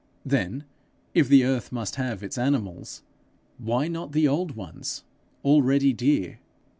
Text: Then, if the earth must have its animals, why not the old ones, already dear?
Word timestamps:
Then, 0.25 0.63
if 1.13 1.27
the 1.29 1.43
earth 1.45 1.71
must 1.71 1.93
have 1.97 2.23
its 2.23 2.35
animals, 2.35 3.03
why 3.59 3.87
not 3.87 4.13
the 4.13 4.27
old 4.27 4.55
ones, 4.55 5.03
already 5.45 5.93
dear? 5.93 6.39